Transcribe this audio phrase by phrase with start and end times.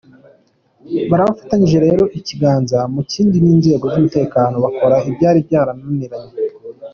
[1.09, 6.33] Barafatanyije rero ikiganza mu kindi n’inzego z’umutekano bakora ibyari byarananiranye”.